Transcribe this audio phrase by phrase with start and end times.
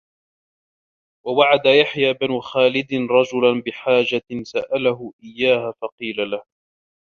[1.25, 6.43] وَوَعَدَ يَحْيَى بْنُ خَالِدٍ رَجُلًا بِحَاجَةٍ سَأَلَهُ إيَّاهَا فَقِيلَ لَهُ